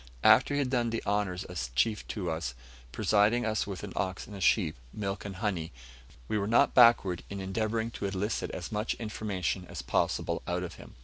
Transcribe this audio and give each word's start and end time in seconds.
After 0.23 0.55
he 0.55 0.57
had 0.57 0.71
done 0.71 0.89
the 0.89 1.03
honours 1.05 1.43
as 1.43 1.69
chief 1.75 2.07
to 2.07 2.31
us 2.31 2.55
presented 2.91 3.45
us 3.45 3.67
with 3.67 3.83
an 3.83 3.93
ox 3.95 4.25
and 4.25 4.35
a 4.35 4.41
sheep, 4.41 4.75
milk 4.91 5.25
and 5.25 5.35
honey 5.35 5.71
we 6.27 6.39
were 6.39 6.47
not 6.47 6.73
backward 6.73 7.23
in 7.29 7.39
endeavouring 7.39 7.91
to 7.91 8.07
elicit 8.07 8.49
as 8.49 8.71
much 8.71 8.95
information 8.95 9.63
as 9.69 9.83
possible 9.83 10.41
out 10.47 10.63
of 10.63 10.73
him. 10.81 10.95